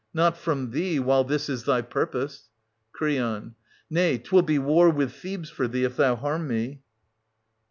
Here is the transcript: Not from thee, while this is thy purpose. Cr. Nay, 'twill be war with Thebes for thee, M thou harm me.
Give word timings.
Not 0.15 0.35
from 0.35 0.71
thee, 0.71 0.99
while 0.99 1.23
this 1.23 1.47
is 1.47 1.65
thy 1.65 1.83
purpose. 1.83 2.49
Cr. 2.91 3.09
Nay, 3.91 4.17
'twill 4.17 4.41
be 4.41 4.57
war 4.57 4.89
with 4.89 5.13
Thebes 5.13 5.51
for 5.51 5.67
thee, 5.67 5.85
M 5.85 5.93
thou 5.95 6.15
harm 6.15 6.47
me. 6.47 6.81